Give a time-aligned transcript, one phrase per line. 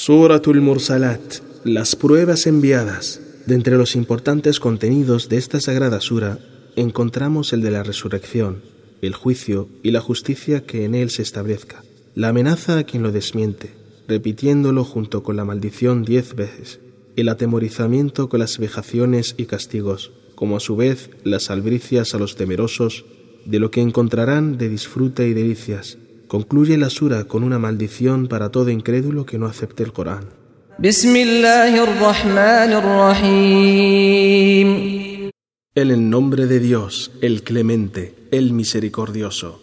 [0.00, 3.20] Suratul Mursalat, las pruebas enviadas.
[3.46, 6.38] De entre los importantes contenidos de esta sagrada sura
[6.76, 8.62] encontramos el de la resurrección,
[9.02, 11.82] el juicio y la justicia que en él se establezca,
[12.14, 13.74] la amenaza a quien lo desmiente,
[14.06, 16.78] repitiéndolo junto con la maldición diez veces,
[17.16, 22.36] el atemorizamiento con las vejaciones y castigos, como a su vez las albricias a los
[22.36, 23.04] temerosos
[23.46, 28.49] de lo que encontrarán de disfrute y delicias Concluye la sura con una maldición para
[28.49, 30.25] todo incrédulo que no acepte el Corán.
[35.75, 39.59] En el nombre de Dios, el clemente, el misericordioso.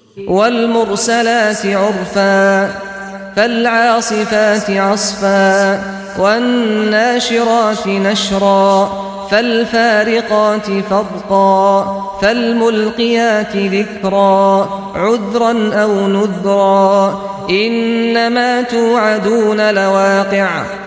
[3.37, 5.81] فالعاصفات عصفا
[6.19, 20.81] والناشرات نشرا فالفارقات فرقا فالملقيات ذكرا عذرا او نذرا انما توعدون لواقع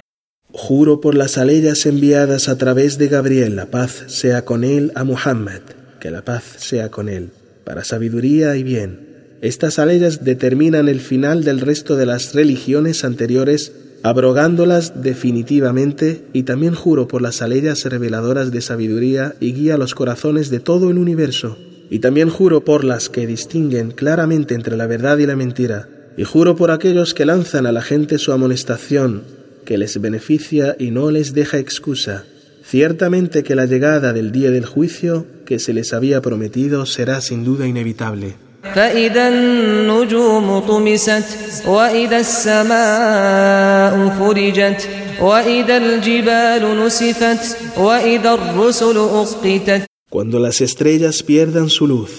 [0.55, 5.03] Juro por las aleyas enviadas a través de Gabriel, la paz sea con él a
[5.03, 5.61] Muhammad,
[5.99, 7.31] que la paz sea con él,
[7.65, 9.39] para sabiduría y bien.
[9.41, 16.74] Estas aleyas determinan el final del resto de las religiones anteriores, abrogándolas definitivamente, y también
[16.74, 21.58] juro por las aleyas reveladoras de sabiduría y guía los corazones de todo el universo,
[21.90, 26.24] y también juro por las que distinguen claramente entre la verdad y la mentira, y
[26.24, 29.22] juro por aquellos que lanzan a la gente su amonestación,
[29.64, 32.24] que les beneficia y no les deja excusa.
[32.64, 37.44] Ciertamente que la llegada del día del juicio que se les había prometido será sin
[37.44, 38.47] duda inevitable.
[38.75, 41.23] فإذا النجوم طمست
[41.67, 44.89] وإذا السماء فرجت
[45.21, 52.11] وإذا الجبال نسفت وإذا الرسل أسقطت Cuando las estrellas pierdan su luz,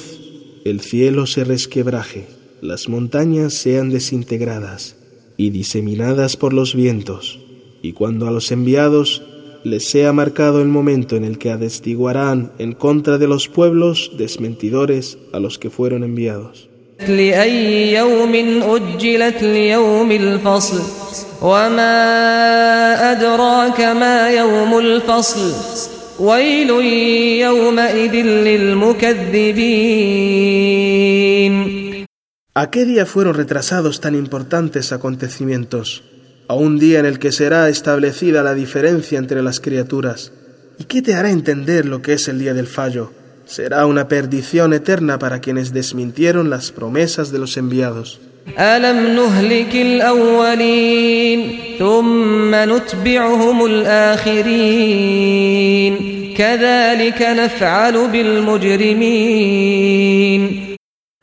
[0.65, 2.27] el cielo se resquebraje,
[2.61, 4.97] las montañas sean desintegradas
[5.37, 7.39] y diseminadas por los vientos,
[7.83, 9.23] y cuando a los enviados
[9.64, 15.18] les sea marcado el momento en el que atestiguarán en contra de los pueblos desmentidores
[15.34, 16.70] a los que fueron enviados.
[32.54, 36.04] ¿A qué día fueron retrasados tan importantes acontecimientos?
[36.50, 40.32] A un día en el que será establecida la diferencia entre las criaturas.
[40.80, 43.14] ¿Y qué te hará entender lo que es el día del fallo?
[43.46, 48.20] Será una perdición eterna para quienes desmintieron las promesas de los enviados.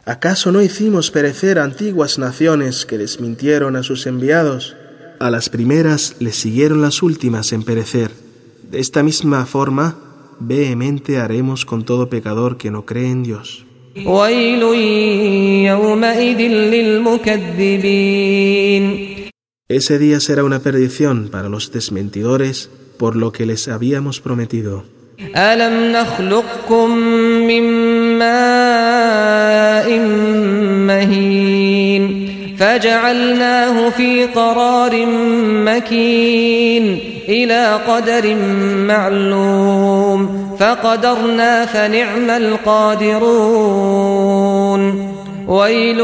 [0.04, 4.76] ¿Acaso no hicimos perecer antiguas naciones que desmintieron a sus enviados?
[5.18, 8.10] A las primeras les siguieron las últimas en perecer.
[8.70, 9.96] De esta misma forma,
[10.38, 13.64] vehemente haremos con todo pecador que no cree en Dios.
[19.68, 24.84] Ese día será una perdición para los desmentidores por lo que les habíamos prometido.
[32.58, 35.06] فجعلناه في قرار
[35.64, 38.34] مكين إلى قدر
[38.86, 43.46] معلوم فقدرنا فنعم القادرون
[45.48, 46.00] ويل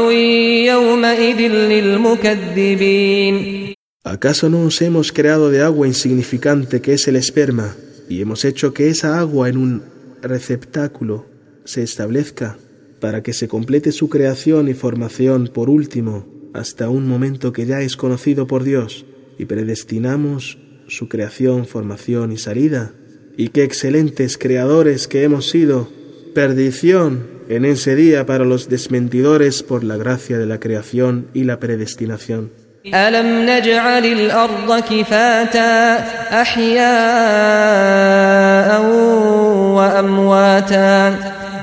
[0.67, 1.39] يومئذ
[1.71, 3.63] للمكذبين
[4.05, 7.73] ¿Acaso no os hemos creado de agua insignificante que es el esperma
[8.09, 9.81] y hemos hecho que esa agua en un
[10.21, 11.25] receptáculo
[11.63, 12.57] se establezca
[12.99, 17.81] para que se complete su creación y formación por último hasta un momento que ya
[17.81, 19.05] es conocido por Dios
[19.37, 22.93] y predestinamos su creación, formación y salida.
[23.35, 25.89] Y qué excelentes creadores que hemos sido.
[26.35, 31.59] Perdición en ese día para los desmentidores por la gracia de la creación y la
[31.59, 32.51] predestinación.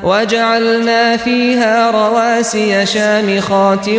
[0.03, 3.89] وجعلنا فيها رواسي شامخات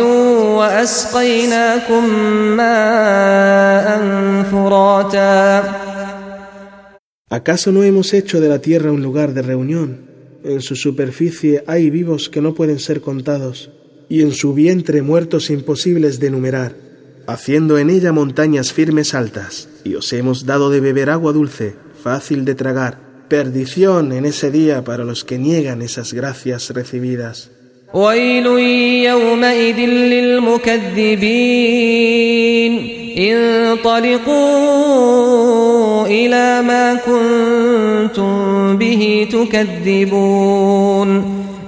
[0.57, 2.09] وأسقيناكم
[2.57, 3.87] ماء
[4.51, 5.63] فراتا
[7.29, 10.07] ¿Acaso no hemos hecho de la tierra un lugar de reunión?
[10.45, 13.69] En su superficie hay vivos que no pueden ser contados,
[14.07, 16.75] y en su vientre muertos imposibles de enumerar,
[17.27, 22.45] haciendo en ella montañas firmes altas, y os hemos dado de beber agua dulce, fácil
[22.45, 27.50] de tragar, perdición en ese día para los que niegan esas gracias recibidas.
[33.92, 34.46] انطلقوا
[36.06, 41.08] إلى ما كنتم به تكذبون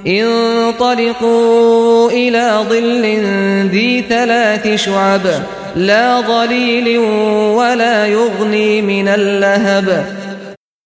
[0.06, 1.30] انطلقوا
[2.10, 3.02] إلى ظل
[3.70, 5.20] ذي ثلاث شعب
[5.76, 6.98] لا ظليل
[7.58, 10.06] ولا يغني من اللهب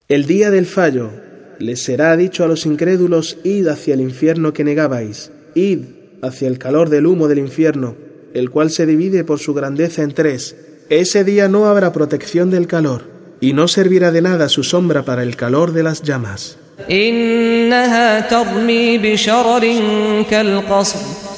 [0.09, 1.11] El día del fallo
[1.59, 5.81] les será dicho a los incrédulos, id hacia el infierno que negabais, id
[6.23, 7.95] hacia el calor del humo del infierno,
[8.33, 10.57] el cual se divide por su grandeza en tres.
[10.89, 13.03] Ese día no habrá protección del calor,
[13.43, 16.57] y no servirá de nada su sombra para el calor de las llamas.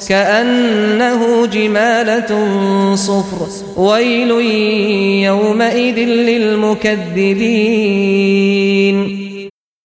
[0.00, 2.30] كالقصر كأنه جمالة
[2.96, 4.30] صفر ويل
[5.24, 7.06] يومئذ للمكذبين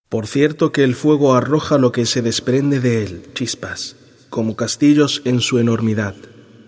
[0.10, 3.96] Por cierto que el fuego arroja lo que se desprende de él, chispas,
[4.30, 6.16] como castillos en su enormidad,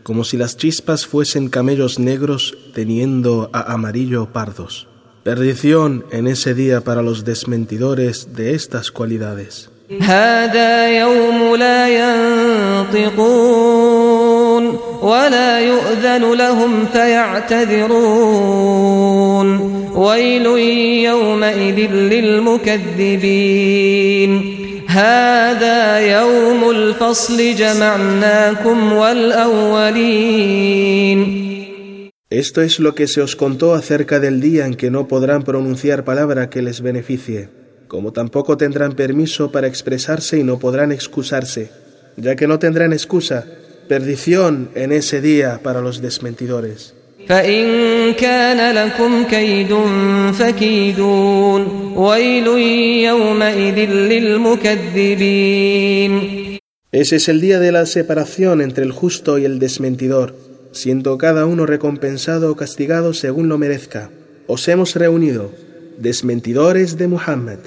[0.03, 4.87] como si las chispas fuesen camellos negros teniendo a amarillo pardos.
[5.23, 9.69] Perdición en ese día para los desmentidores de estas cualidades.
[12.78, 17.88] ينطقون ولا يؤذن لهم فيعتذرون
[19.94, 20.46] ويل
[21.04, 23.18] يومئذ للمكذبين
[24.88, 30.68] هذا يوم الفصل جمعناكم والأولين
[32.30, 36.04] Esto es lo que se os contó acerca del día en que no podrán pronunciar
[36.04, 37.48] palabra que les beneficie,
[37.88, 41.70] como tampoco tendrán permiso para expresarse y no podrán excusarse,
[42.17, 43.45] ya que no tendrán excusa,
[43.87, 46.93] perdición en ese día para los desmentidores.
[47.27, 49.73] فإن كان لكم كيد
[50.33, 52.47] فكيدون ويل
[53.07, 53.79] يومئذ
[54.11, 55.23] للمكذبين
[56.91, 60.35] Ese es el día de la separación entre el justo y el desmentidor,
[60.73, 64.11] siendo cada uno recompensado o castigado según lo merezca.
[64.45, 65.51] Os hemos reunido,
[65.97, 67.57] desmentidores de Muhammad,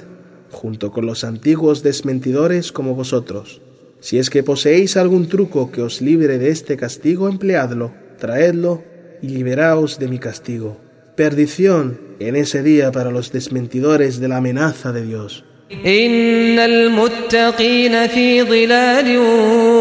[0.49, 3.59] junto con los antiguos desmentidores como vosotros.
[4.01, 8.83] Si es que poseéis algún truco que os libre de este castigo, empleadlo, traedlo
[9.21, 10.77] y liberaos de mi castigo.
[11.15, 15.43] Perdición en ese día para los desmentidores de la amenaza de Dios.
[15.85, 19.17] إن المتقين في ظلال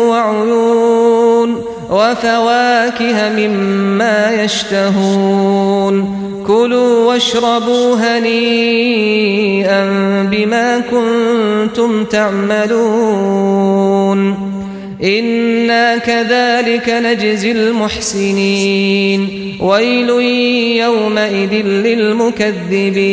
[0.09, 9.83] وعيون وفواكه مما يشتهون كلوا واشربوا هنيئا
[10.23, 13.67] بما كنتم تعملون
[15.03, 19.29] إنا كذلك نجزي المحسنين
[19.61, 20.11] ويل
[20.79, 23.07] يومئذ للمكذبين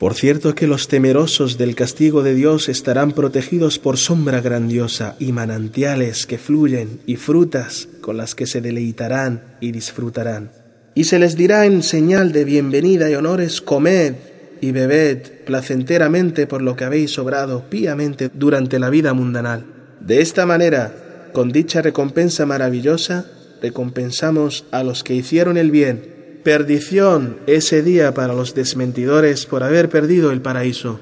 [0.00, 5.32] Por cierto que los temerosos del castigo de Dios estarán protegidos por sombra grandiosa y
[5.32, 10.52] manantiales que fluyen y frutas con las que se deleitarán y disfrutarán.
[10.97, 14.13] Y se les dirá en señal de bienvenida y honores, comed
[14.61, 19.65] y bebed placenteramente por lo que habéis obrado píamente durante la vida mundanal.
[19.99, 23.25] De esta manera, con dicha recompensa maravillosa,
[23.61, 26.39] recompensamos a los que hicieron el bien.
[26.43, 31.01] Perdición ese día para los desmentidores por haber perdido el paraíso.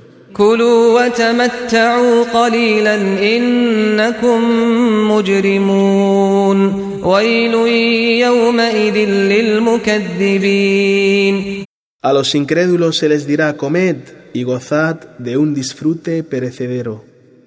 [7.03, 7.55] كلوا وتمتعوا قليلا إنكم مجرمون ويل
[8.21, 8.97] يومئذ
[9.69, 11.65] للمكذبين
[12.01, 13.97] A los incrédulos se les dirá, comed
[14.33, 17.05] y gozad de un disfrute perecedero.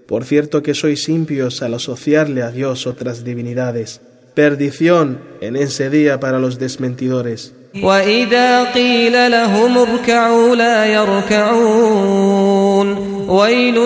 [0.08, 4.02] Por cierto que sois impios al asociarle a Dios otras divinidades.
[4.36, 7.54] Perdición en ese día para los desmentidores.
[7.84, 12.88] وإذا قيل لهم اركعوا لا يركعون
[13.30, 13.78] ويل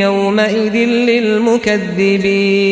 [0.00, 0.74] يومئذ
[1.08, 2.62] للمكذبين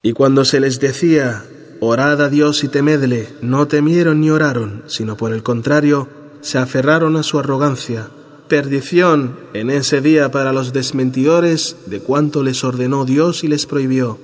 [0.00, 1.42] Y cuando se les decía,
[1.80, 6.08] orad a Dios y temedle, no temieron ni oraron, sino por el contrario,
[6.40, 8.08] se aferraron a su arrogancia.
[8.48, 14.20] Perdición en ese día para los desmentidores de cuanto les ordenó Dios y les prohibió.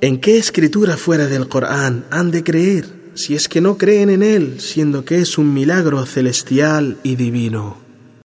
[0.00, 4.22] ¿En qué escritura fuera del Corán han de creer si es que no creen en
[4.22, 7.87] Él, siendo que es un milagro celestial y divino?